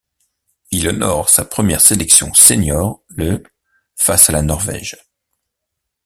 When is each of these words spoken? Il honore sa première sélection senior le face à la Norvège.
Il 0.71 0.87
honore 0.87 1.29
sa 1.29 1.45
première 1.45 1.79
sélection 1.79 2.33
senior 2.33 3.03
le 3.09 3.43
face 3.95 4.31
à 4.31 4.33
la 4.33 4.41
Norvège. 4.41 4.95